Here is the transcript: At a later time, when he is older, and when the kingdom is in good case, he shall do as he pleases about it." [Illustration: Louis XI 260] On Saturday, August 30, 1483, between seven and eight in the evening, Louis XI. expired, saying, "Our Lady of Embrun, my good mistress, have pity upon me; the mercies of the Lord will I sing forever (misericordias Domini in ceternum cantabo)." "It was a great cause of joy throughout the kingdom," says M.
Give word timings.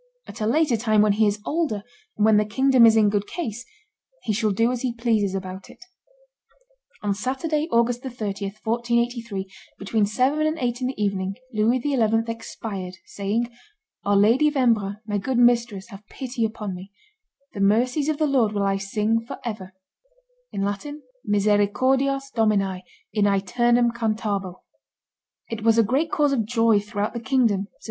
At 0.25 0.41
a 0.41 0.47
later 0.47 0.77
time, 0.77 1.03
when 1.03 1.11
he 1.11 1.27
is 1.27 1.39
older, 1.45 1.83
and 2.17 2.25
when 2.25 2.37
the 2.37 2.43
kingdom 2.43 2.87
is 2.87 2.95
in 2.95 3.11
good 3.11 3.27
case, 3.27 3.63
he 4.23 4.33
shall 4.33 4.49
do 4.49 4.71
as 4.71 4.81
he 4.81 4.95
pleases 4.95 5.35
about 5.35 5.69
it." 5.69 5.77
[Illustration: 7.03 7.03
Louis 7.03 7.13
XI 7.13 7.67
260] 7.69 7.69
On 7.69 7.69
Saturday, 7.69 7.69
August 8.11 8.17
30, 8.17 8.45
1483, 8.63 9.51
between 9.77 10.05
seven 10.07 10.47
and 10.47 10.57
eight 10.57 10.81
in 10.81 10.87
the 10.87 10.99
evening, 10.99 11.35
Louis 11.53 11.79
XI. 11.81 12.23
expired, 12.31 12.95
saying, 13.05 13.51
"Our 14.03 14.15
Lady 14.15 14.47
of 14.47 14.55
Embrun, 14.55 14.97
my 15.05 15.19
good 15.19 15.37
mistress, 15.37 15.89
have 15.89 16.01
pity 16.09 16.45
upon 16.45 16.73
me; 16.73 16.91
the 17.53 17.59
mercies 17.61 18.09
of 18.09 18.17
the 18.17 18.25
Lord 18.25 18.53
will 18.53 18.63
I 18.63 18.77
sing 18.77 19.23
forever 19.23 19.71
(misericordias 20.51 22.31
Domini 22.33 22.83
in 23.13 23.25
ceternum 23.25 23.91
cantabo)." 23.95 24.63
"It 25.47 25.61
was 25.63 25.77
a 25.77 25.83
great 25.83 26.11
cause 26.11 26.31
of 26.33 26.45
joy 26.47 26.79
throughout 26.79 27.13
the 27.13 27.19
kingdom," 27.19 27.65
says 27.65 27.67
M. 27.67 27.73